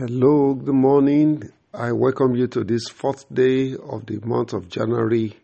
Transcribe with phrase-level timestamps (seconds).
[0.00, 1.50] Hello, good morning.
[1.74, 5.36] I welcome you to this fourth day of the month of January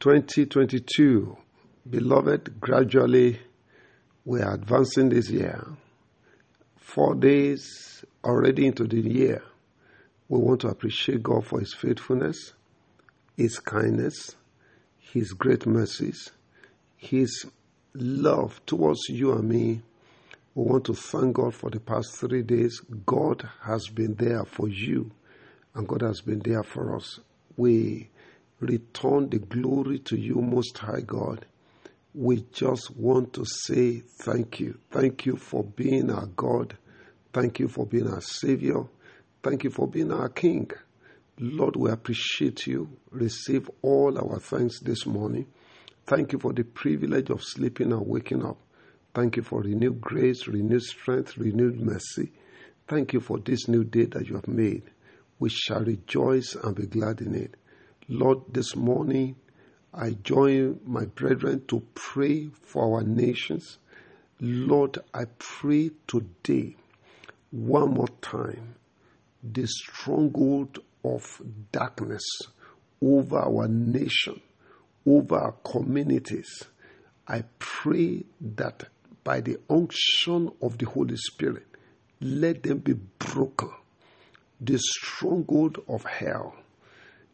[0.00, 1.34] 2022.
[1.88, 3.40] Beloved, gradually
[4.26, 5.64] we are advancing this year.
[6.76, 9.42] Four days already into the year.
[10.28, 12.52] We want to appreciate God for His faithfulness,
[13.34, 14.36] His kindness,
[14.98, 16.32] His great mercies,
[16.98, 17.46] His
[17.94, 19.80] love towards you and me
[20.54, 22.80] we want to thank God for the past three days.
[23.04, 25.10] God has been there for you,
[25.74, 27.18] and God has been there for us.
[27.56, 28.10] We
[28.60, 31.44] return the glory to you, Most High God.
[32.14, 34.78] We just want to say thank you.
[34.92, 36.78] Thank you for being our God.
[37.32, 38.84] Thank you for being our Savior.
[39.42, 40.70] Thank you for being our King.
[41.40, 42.96] Lord, we appreciate you.
[43.10, 45.46] Receive all our thanks this morning.
[46.06, 48.58] Thank you for the privilege of sleeping and waking up.
[49.14, 52.32] Thank you for renewed grace, renewed strength, renewed mercy.
[52.88, 54.82] Thank you for this new day that you have made.
[55.38, 57.54] We shall rejoice and be glad in it.
[58.08, 59.36] Lord, this morning
[59.92, 63.78] I join my brethren to pray for our nations.
[64.40, 66.74] Lord, I pray today,
[67.52, 68.74] one more time,
[69.44, 72.24] the stronghold of darkness
[73.00, 74.40] over our nation,
[75.06, 76.64] over our communities.
[77.28, 78.88] I pray that
[79.24, 81.66] by the unction of the Holy Spirit,
[82.20, 83.70] let them be broken.
[84.60, 86.54] The stronghold of hell,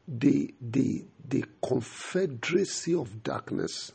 [0.08, 3.92] the, the, the confederacy of darkness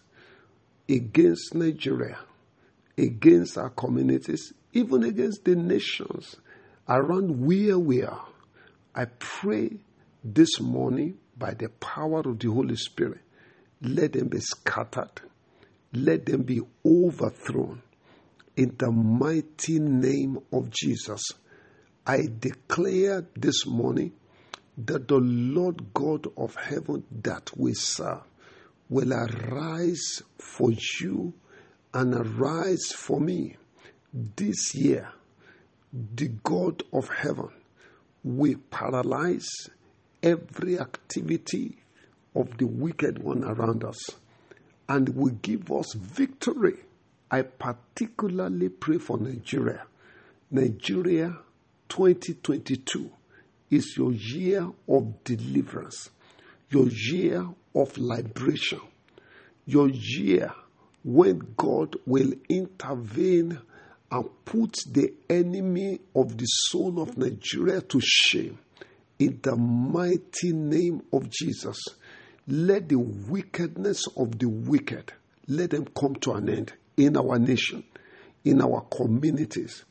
[0.87, 2.19] against Nigeria,
[2.97, 6.35] against our communities, even against the nations
[6.87, 8.25] around where we are.
[8.93, 9.71] I pray
[10.23, 13.21] this morning by the power of the Holy Spirit,
[13.81, 15.21] let them be scattered,
[15.95, 17.81] let them be overthrown
[18.55, 21.21] in the mighty name of Jesus.
[22.05, 24.13] I declare this morning
[24.77, 28.21] that the Lord God of heaven that we serve
[28.89, 30.71] will arise for
[31.01, 31.33] you
[31.93, 33.55] and arise for me.
[34.13, 35.11] This year,
[35.93, 37.49] the God of heaven
[38.23, 39.69] will paralyze
[40.21, 41.77] every activity
[42.35, 44.09] of the wicked one around us
[44.87, 46.77] and will give us victory
[47.29, 49.83] I particularly pray for Nigeria.
[50.51, 51.37] Nigeria
[51.89, 53.11] 2022
[53.71, 56.09] is your year of deliverance,
[56.69, 58.79] your year of liberation,
[59.65, 60.53] your year
[61.03, 63.59] when God will intervene
[64.11, 68.59] and put the enemy of the soul of Nigeria to shame.
[69.17, 71.81] In the mighty name of Jesus,
[72.47, 75.13] let the wickedness of the wicked
[75.47, 77.83] let them come to an end in our nation,
[78.43, 79.83] in our communities,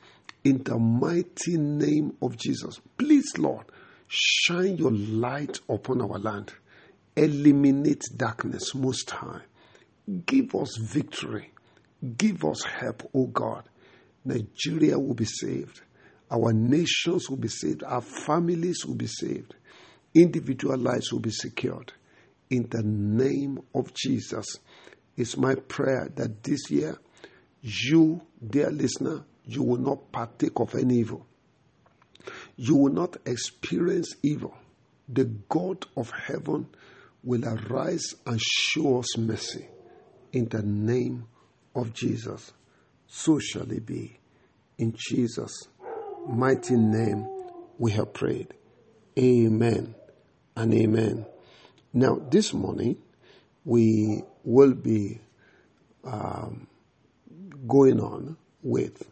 [0.44, 2.81] in the mighty name of Jesus.
[2.97, 3.66] Please, Lord,
[4.06, 6.53] shine your light upon our land.
[7.16, 9.42] Eliminate darkness, Most High.
[10.26, 11.53] Give us victory.
[12.19, 13.65] Give us help, O God.
[14.25, 15.81] Nigeria will be saved.
[16.31, 17.82] Our nations will be saved.
[17.84, 19.54] Our families will be saved.
[20.15, 21.92] Individual lives will be secured.
[22.50, 24.59] In the name of Jesus.
[25.16, 26.99] It's my prayer that this year,
[27.62, 31.27] you, dear listener, you will not partake of any evil.
[32.56, 34.54] You will not experience evil.
[35.09, 36.69] The God of heaven
[37.22, 39.69] will arise and show us mercy
[40.33, 41.27] in the name
[41.75, 42.53] of Jesus.
[43.06, 44.19] So shall it be.
[44.78, 45.69] In Jesus'
[46.27, 47.27] mighty name
[47.78, 48.54] we have prayed.
[49.19, 49.94] Amen
[50.56, 51.27] and amen.
[51.97, 52.97] Now, this morning,
[53.65, 55.21] we will be
[56.03, 56.66] um,
[57.69, 59.09] going on with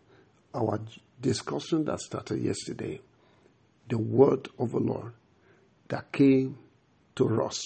[0.52, 0.80] our
[1.20, 3.00] discussion that started yesterday.
[3.88, 5.12] The word of the Lord
[5.86, 6.58] that came
[7.14, 7.64] to us.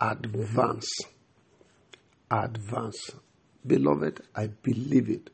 [0.00, 0.90] Advance.
[2.28, 3.12] Advance.
[3.64, 5.30] Beloved, I believe it.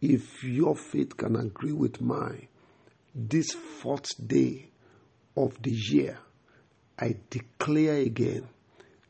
[0.00, 2.48] If your faith can agree with mine,
[3.14, 4.70] this fourth day
[5.36, 6.18] of the year,
[7.02, 8.46] I declare again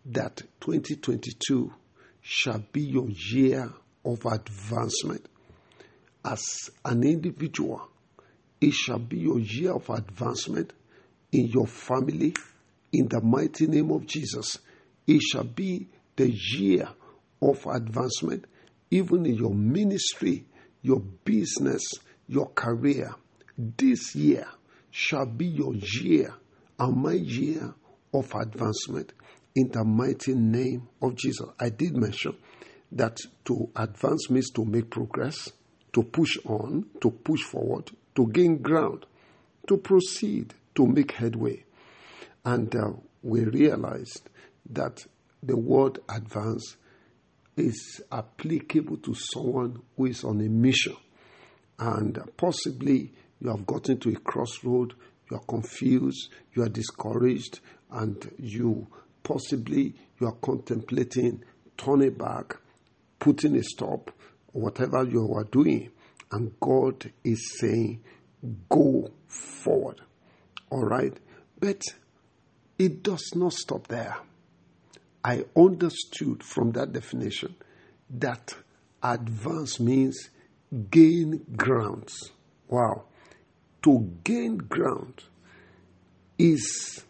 [0.06, 1.70] that 2022
[2.22, 3.70] shall be your year
[4.02, 5.26] of advancement.
[6.24, 7.86] As an individual,
[8.62, 10.72] it shall be your year of advancement
[11.32, 12.32] in your family
[12.92, 14.56] in the mighty name of Jesus.
[15.06, 15.86] It shall be
[16.16, 16.88] the year
[17.42, 18.46] of advancement
[18.90, 20.46] even in your ministry,
[20.80, 21.82] your business,
[22.26, 23.14] your career.
[23.58, 24.46] This year
[24.90, 26.32] shall be your year
[26.78, 27.74] and my year
[28.12, 29.12] of advancement
[29.54, 31.46] in the mighty name of Jesus.
[31.60, 32.36] I did mention
[32.92, 35.50] that to advance means to make progress,
[35.92, 39.06] to push on, to push forward, to gain ground.
[39.68, 41.64] to proceed, to make headway.
[42.44, 42.92] And uh,
[43.22, 44.28] we realized
[44.70, 45.06] that
[45.42, 46.76] the word advance
[47.56, 50.96] is applicable to someone who is on a mission.
[51.78, 54.94] And possibly you have gotten to a crossroad,
[55.30, 57.60] you are confused, you are discouraged,
[57.92, 58.86] and you
[59.22, 61.42] possibly you are contemplating
[61.76, 62.56] turning back,
[63.18, 64.10] putting a stop,
[64.52, 65.90] whatever you are doing.
[66.30, 68.02] And God is saying,
[68.68, 70.00] go forward.
[70.70, 71.16] All right?
[71.58, 71.82] But
[72.78, 74.16] it does not stop there.
[75.24, 77.54] I understood from that definition
[78.10, 78.54] that
[79.02, 80.30] advance means
[80.90, 82.32] gain grounds.
[82.68, 83.04] Wow.
[83.82, 85.24] To gain ground
[86.38, 87.04] is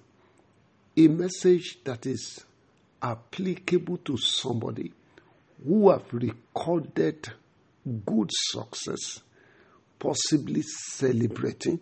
[0.97, 2.45] a message that is
[3.01, 4.93] applicable to somebody
[5.65, 7.29] who have recorded
[8.07, 9.21] good success,
[9.99, 11.81] possibly celebrating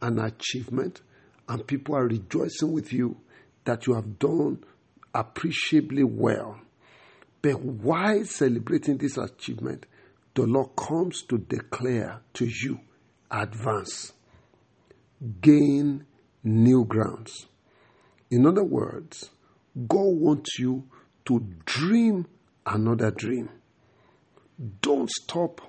[0.00, 1.00] an achievement,
[1.48, 3.16] and people are rejoicing with you
[3.64, 4.62] that you have done
[5.14, 6.58] appreciably well.
[7.42, 9.86] But while celebrating this achievement,
[10.34, 12.80] the Lord comes to declare to you
[13.30, 14.12] advance,
[15.40, 16.06] gain
[16.42, 17.46] new grounds.
[18.34, 19.30] In other words,
[19.86, 20.88] God wants you
[21.26, 22.26] to dream
[22.66, 23.48] another dream.
[24.80, 25.60] Don't stop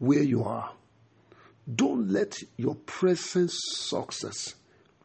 [0.00, 0.72] where you are.
[1.72, 4.56] Don't let your present success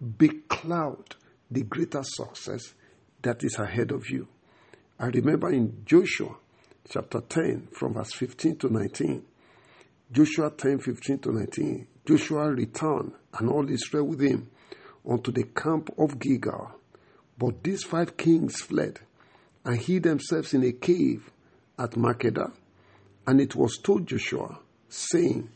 [0.04, 1.06] becloud
[1.52, 2.74] the greater success
[3.22, 4.28] that is ahead of you.
[5.00, 6.36] I remember in Joshua
[6.90, 9.24] chapter 10, from verse 15 to 19,
[10.12, 14.50] Joshua 10, 15 to 19, Joshua returned and all Israel with him
[15.08, 16.72] unto the camp of Gilgal.
[17.38, 19.00] But these five kings fled
[19.64, 21.30] and hid themselves in a cave
[21.78, 22.52] at Makkedah.
[23.28, 25.50] And it was told Joshua, saying,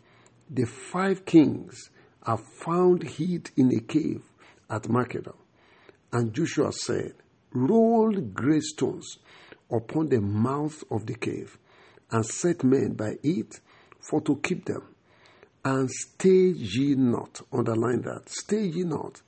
[0.50, 1.90] The five kings
[2.24, 4.22] are found hid in a cave
[4.70, 5.36] at Makkedah.
[6.12, 7.14] And Joshua said,
[7.54, 9.18] Roll great stones
[9.72, 11.58] upon the mouth of the cave,
[12.12, 13.60] and set men by it
[14.00, 14.84] for to keep them.
[15.64, 19.22] And stay ye not, underline that, stay ye not,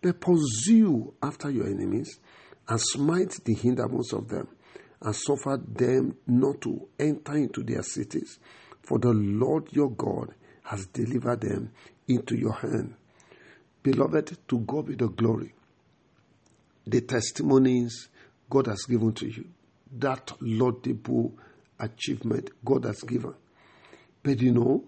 [0.00, 2.18] but pursue after your enemies,
[2.68, 4.48] and smite the hindermost of them,
[5.02, 8.38] and suffer them not to enter into their cities,
[8.82, 10.34] for the Lord your God
[10.64, 11.70] has delivered them
[12.06, 12.94] into your hand.
[13.82, 15.54] Beloved, to God be the glory
[16.88, 18.08] the testimonies
[18.48, 19.44] God has given to you,
[19.98, 21.34] that laudable
[21.78, 23.34] achievement God has given.
[24.22, 24.84] But you know,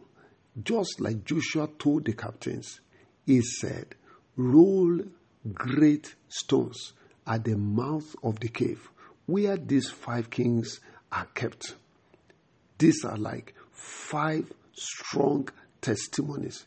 [0.62, 2.80] just like Joshua told the captains,
[3.26, 3.94] he said,
[4.36, 5.00] Roll
[5.52, 6.92] great stones
[7.26, 8.90] at the mouth of the cave
[9.26, 10.80] where these five kings
[11.12, 11.74] are kept.
[12.78, 15.48] These are like five strong
[15.80, 16.64] testimonies.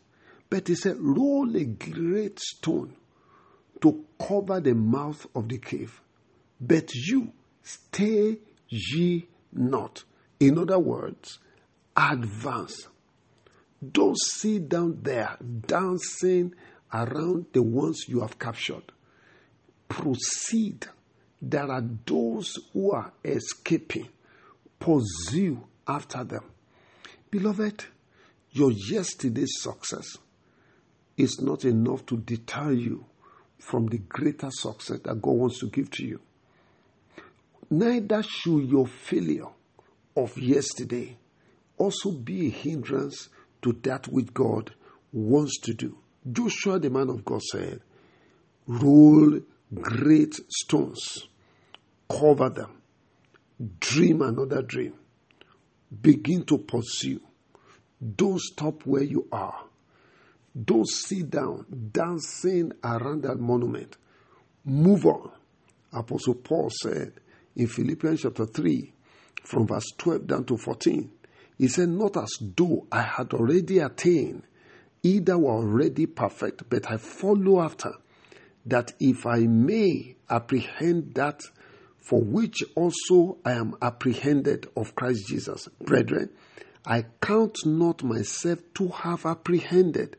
[0.50, 2.96] But he said, Roll a great stone
[3.82, 6.00] to cover the mouth of the cave.
[6.62, 7.32] But you
[7.64, 8.38] stay
[8.70, 10.04] ye not.
[10.40, 11.40] In other words,
[11.98, 12.88] advance.
[13.92, 15.38] Don't sit down there
[15.68, 16.54] dancing
[16.94, 18.92] around the ones you have captured.
[19.88, 20.86] Proceed.
[21.42, 24.08] There are those who are escaping.
[24.80, 26.44] Pursue after them.
[27.32, 27.86] Beloved,
[28.52, 30.18] your yesterday's success
[31.18, 33.06] is not enough to deter you
[33.58, 36.20] from the greater success that God wants to give to you.
[37.70, 39.48] Neither should your failure
[40.16, 41.18] of yesterday
[41.78, 43.30] also be a hindrance
[43.62, 44.74] to that which God
[45.12, 45.98] wants to do.
[46.30, 47.82] Joshua, the man of God, said,
[48.68, 49.42] Roll
[49.74, 51.28] great stones,
[52.10, 52.82] cover them,
[53.80, 54.94] dream another dream,
[56.02, 57.20] begin to pursue.
[58.16, 59.66] Don't stop where you are.
[60.62, 63.98] Don't sit down dancing around that monument.
[64.66, 65.32] Move on.
[65.92, 67.14] Apostle Paul said
[67.56, 68.94] in Philippians chapter 3,
[69.44, 71.12] from verse 12 down to 14,
[71.58, 74.44] he said, Not as though I had already attained,
[75.04, 77.92] either were already perfect, but I follow after,
[78.66, 81.42] that if I may apprehend that
[81.98, 85.70] for which also I am apprehended of Christ Jesus.
[85.82, 86.30] Brethren,
[86.86, 90.18] I count not myself to have apprehended,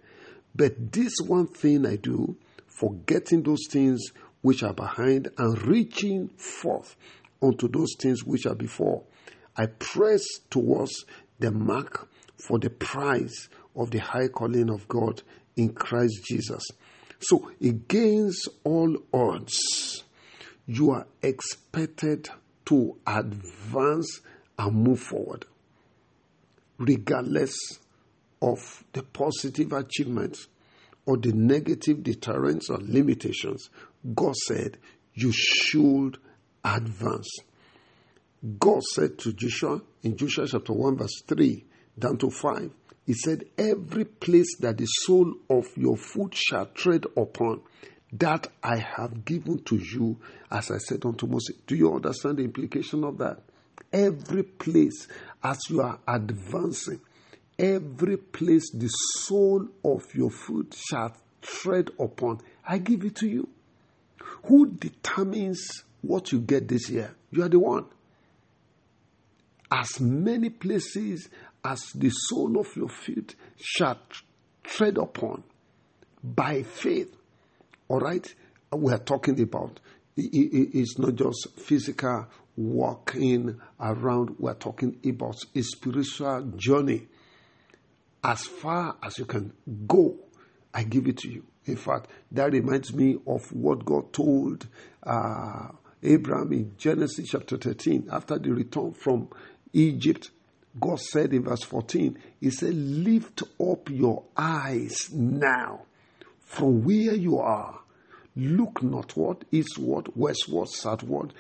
[0.55, 2.37] but this one thing I do,
[2.67, 4.01] forgetting those things
[4.41, 6.97] which are behind and reaching forth
[7.43, 9.03] unto those things which are before,
[9.57, 11.05] I press towards
[11.39, 15.23] the mark for the prize of the high calling of God
[15.57, 16.67] in Christ Jesus.
[17.21, 20.05] So, against all odds,
[20.67, 22.29] you are expected
[22.67, 24.21] to advance
[24.59, 25.47] and move forward,
[26.79, 27.57] regardless
[28.41, 30.49] of the positive achievements
[31.07, 33.71] or the negative deterrents or limitations,
[34.15, 34.79] God said
[35.15, 36.19] you should
[36.65, 37.29] advance.
[38.59, 41.65] God said to Joshua in Joshua chapter 1, verse 3
[41.99, 42.71] down to 5,
[43.07, 47.61] He said, Every place that the sole of your foot shall tread upon,
[48.13, 50.19] that I have given to you,
[50.51, 51.57] as I said unto Moses.
[51.67, 53.41] Do you understand the implication of that?
[53.93, 55.07] Every place
[55.43, 57.01] as you are advancing,
[57.59, 63.49] every place the sole of your foot shall tread upon, I give it to you.
[64.45, 67.15] Who determines what you get this year?
[67.31, 67.87] You are the one.
[69.71, 71.29] As many places
[71.65, 73.99] as the sole of your feet shall
[74.63, 75.43] tread upon
[76.23, 77.15] by faith.
[77.89, 78.33] All right?
[78.73, 79.81] We are talking about
[80.17, 87.09] it's not just physical walking around, we're talking about a spiritual journey.
[88.23, 89.53] As far as you can
[89.87, 90.17] go,
[90.73, 91.45] I give it to you.
[91.67, 94.67] In fact, that reminds me of what God told
[95.03, 95.69] uh,
[96.03, 99.29] Abraham in Genesis chapter 13 after the return from
[99.73, 100.31] Egypt.
[100.79, 105.83] God said in verse 14, He said, Lift up your eyes now
[106.41, 107.81] from where you are.
[108.37, 111.33] Look northward, eastward, westward, southward,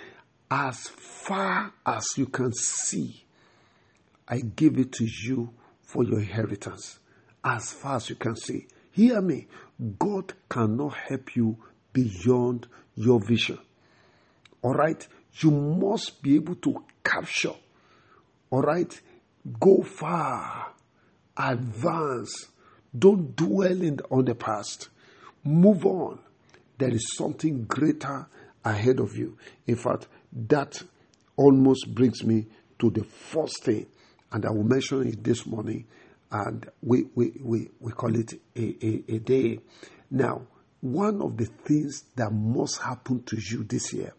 [0.50, 3.24] as far as you can see.
[4.28, 5.50] I give it to you
[5.82, 6.98] for your inheritance.
[7.42, 8.66] As far as you can see.
[8.92, 9.48] Hear me.
[9.98, 11.56] God cannot help you
[11.92, 13.58] beyond your vision.
[14.62, 15.06] All right?
[15.40, 17.54] You must be able to capture.
[18.50, 19.00] All right?
[19.60, 20.72] Go far.
[21.36, 22.48] Advance.
[22.96, 24.88] Don't dwell in, on the past.
[25.42, 26.20] Move on.
[26.78, 28.26] There is something greater
[28.64, 29.36] ahead of you.
[29.66, 30.82] In fact, that
[31.36, 32.46] almost brings me
[32.78, 33.86] to the first thing,
[34.32, 35.86] and I will mention it this morning
[36.34, 39.60] and we, we, we, we call it a, a, a day.
[40.10, 40.42] Now,
[40.80, 44.12] one of the things that must happen to you this year,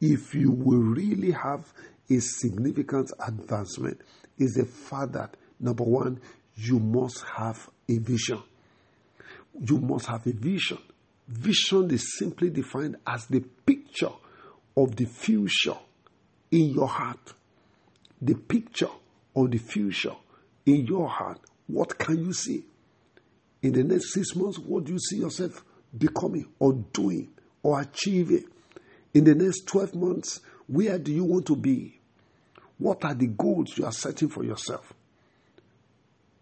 [0.00, 1.72] if you will really have
[2.10, 4.00] a significant advancement,
[4.40, 6.20] is the fact that number one,
[6.56, 8.42] you must have a vision.
[9.60, 10.78] You must have a vision.
[11.28, 14.10] Vision is simply defined as the picture
[14.76, 15.76] of the future
[16.50, 17.34] in your heart.
[18.20, 18.88] The picture
[19.36, 20.16] of the future
[20.66, 21.40] in your heart.
[21.66, 22.64] What can you see?
[23.62, 25.64] In the next six months, what do you see yourself
[25.96, 27.28] becoming or doing
[27.62, 28.44] or achieving?
[29.12, 31.99] In the next 12 months, where do you want to be?
[32.80, 34.94] What are the goals you are setting for yourself?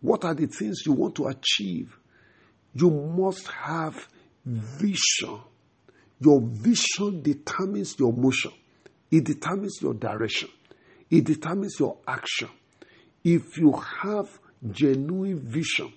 [0.00, 1.98] What are the things you want to achieve?
[2.74, 4.08] You must have
[4.44, 5.40] vision.
[6.20, 8.52] Your vision determines your motion,
[9.10, 10.48] it determines your direction,
[11.10, 12.48] it determines your action.
[13.24, 14.28] If you have
[14.70, 15.92] genuine vision,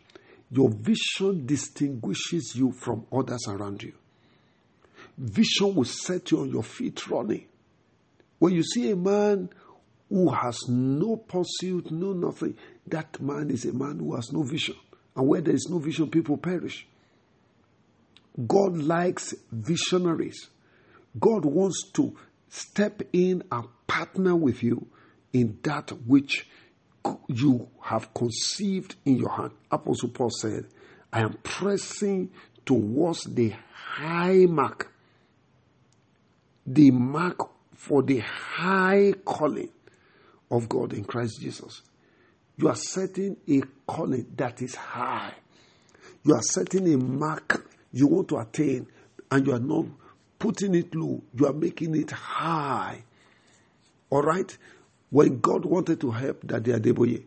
[0.50, 3.93] your vision distinguishes you from others around you.
[5.17, 7.45] Vision will set you on your feet running.
[8.39, 9.50] When you see a man
[10.11, 14.75] who has no pursuit, no nothing, that man is a man who has no vision.
[15.15, 16.85] And where there is no vision, people perish.
[18.45, 20.49] God likes visionaries.
[21.17, 22.13] God wants to
[22.49, 24.85] step in and partner with you
[25.31, 26.45] in that which
[27.27, 29.53] you have conceived in your heart.
[29.71, 30.65] Apostle Paul said,
[31.11, 32.31] I am pressing
[32.65, 34.93] towards the high mark,
[36.67, 39.69] the mark for the high calling
[40.51, 41.81] of God in Christ Jesus.
[42.58, 45.34] You are setting a calling that is high.
[46.24, 48.88] You are setting a mark you want to attain,
[49.29, 49.86] and you are not
[50.38, 53.03] putting it low, you are making it high.
[54.10, 54.55] All right?
[55.10, 57.24] When God wanted to help Daddy Adeboye,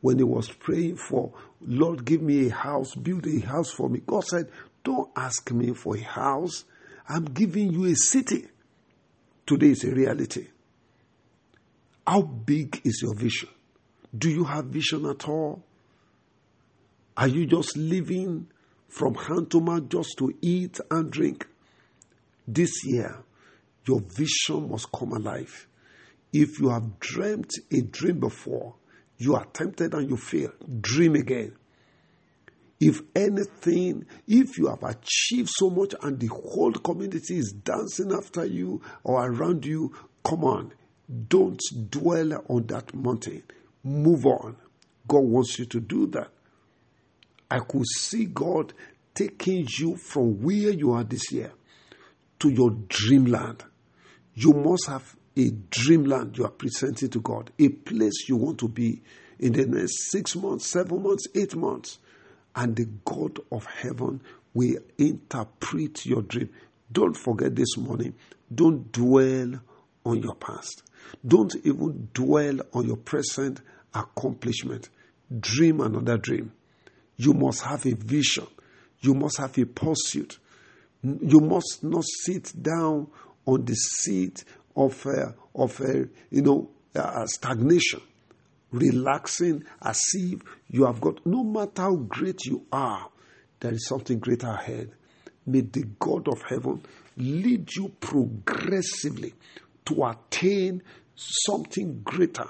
[0.00, 4.00] when he was praying for, Lord, give me a house, build a house for me,
[4.06, 4.50] God said,
[4.84, 6.64] Don't ask me for a house.
[7.08, 8.46] I'm giving you a city.
[9.46, 10.48] Today is a reality.
[12.08, 13.50] How big is your vision?
[14.16, 15.62] Do you have vision at all?
[17.14, 18.46] Are you just living
[18.88, 21.46] from hand to mouth just to eat and drink?
[22.46, 23.22] This year,
[23.86, 25.68] your vision must come alive.
[26.32, 28.76] If you have dreamt a dream before,
[29.18, 31.56] you are tempted and you fail, dream again.
[32.80, 38.46] If anything, if you have achieved so much and the whole community is dancing after
[38.46, 39.92] you or around you,
[40.24, 40.72] come on,
[41.28, 41.60] don't
[41.90, 43.42] dwell on that mountain.
[43.82, 44.56] Move on.
[45.06, 46.28] God wants you to do that.
[47.50, 48.74] I could see God
[49.14, 51.52] taking you from where you are this year
[52.40, 53.64] to your dreamland.
[54.34, 58.68] You must have a dreamland you are presenting to God, a place you want to
[58.68, 59.02] be
[59.38, 61.98] in the next six months, seven months, eight months.
[62.58, 64.20] and the God of heaven
[64.52, 66.50] will interpret your dream.
[66.90, 68.14] Don't forget this morning,
[68.52, 69.60] don't dwell
[70.04, 70.82] on your past.
[71.26, 73.60] Don't even dwell on your present
[73.94, 74.88] accomplishment.
[75.40, 76.52] Dream another dream.
[77.16, 78.46] You must have a vision.
[79.00, 80.38] You must have a pursuit.
[81.02, 83.08] You must not sit down
[83.46, 84.44] on the seat
[84.76, 88.00] of uh, of uh, you know uh, stagnation,
[88.70, 91.24] relaxing as if you have got.
[91.26, 93.08] No matter how great you are,
[93.60, 94.90] there is something greater ahead.
[95.46, 96.82] May the God of heaven
[97.16, 99.34] lead you progressively
[99.88, 100.82] to attain
[101.14, 102.46] something greater,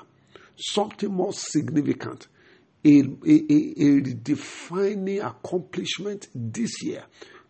[0.56, 2.28] something more significant,
[2.84, 7.04] a, a, a, defining accomplishment this year.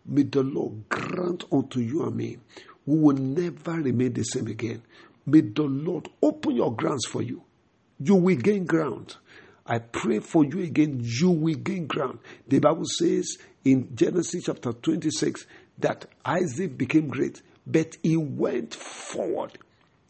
[0.05, 2.37] May the Lord grant unto you and me.
[2.85, 4.81] We will never remain the same again.
[5.25, 7.43] May the Lord open your grounds for you.
[7.99, 9.17] You will gain ground.
[9.65, 12.19] I pray for you again, you will gain ground.
[12.47, 15.45] The Bible says in Genesis chapter 26
[15.77, 19.59] that Isaac became great, but he went forward,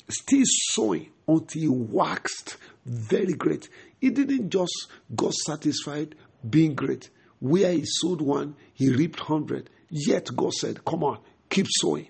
[0.10, 3.70] still sowing until he waxed very great.
[4.00, 6.16] He didn't just got satisfied
[6.48, 7.10] being great.
[7.40, 9.70] Where he sowed one, he reaped hundred.
[9.90, 12.08] Yet God said, Come on, keep sowing.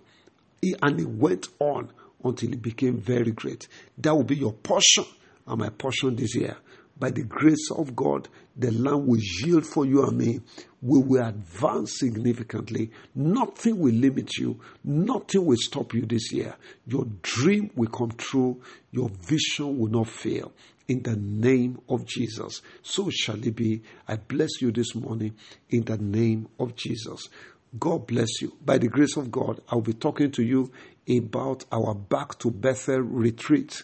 [0.62, 1.92] He, and he went on
[2.24, 3.68] until he became very great.
[3.98, 5.06] That will be your portion
[5.48, 6.58] and my portion this year.
[7.00, 8.28] By the grace of God,
[8.58, 10.42] the land will yield for you and me.
[10.82, 12.92] We will advance significantly.
[13.16, 14.60] Nothing will limit you.
[14.84, 16.56] Nothing will stop you this year.
[16.86, 18.62] Your dream will come true.
[18.92, 20.52] Your vision will not fail.
[20.90, 22.62] In the name of Jesus.
[22.82, 23.82] So shall it be.
[24.08, 25.36] I bless you this morning
[25.70, 27.30] in the name of Jesus.
[27.78, 28.58] God bless you.
[28.66, 30.72] By the grace of God, I'll be talking to you
[31.08, 33.84] about our Back to Bethel retreat,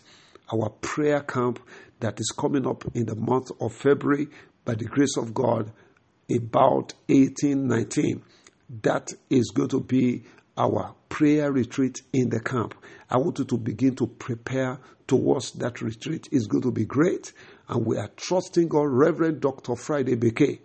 [0.51, 1.59] our prayer camp
[1.99, 4.27] that is coming up in the month of February.
[4.63, 5.71] By the grace of God,
[6.29, 8.23] about 1819.
[8.81, 10.23] That is going to be
[10.57, 12.73] our prayer retreat in the camp.
[13.09, 16.27] I want you to begin to prepare towards that retreat.
[16.31, 17.31] It's going to be great.
[17.67, 19.75] And we are trusting God, Reverend Dr.
[19.75, 20.61] Friday Beke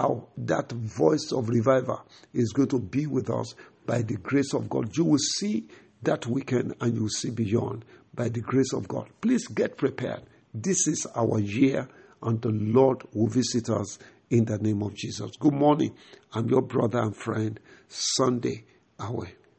[0.00, 2.00] how that voice of revival
[2.32, 4.96] is going to be with us by the grace of God.
[4.96, 5.68] You will see
[6.02, 9.08] that weekend and you will see beyond by the grace of God.
[9.20, 10.22] Please get prepared.
[10.52, 11.88] This is our year,
[12.22, 13.98] and the Lord will visit us
[14.30, 15.30] in the name of Jesus.
[15.38, 15.94] Good morning.
[16.32, 18.64] I'm your brother and friend, Sunday
[18.98, 19.26] Awe.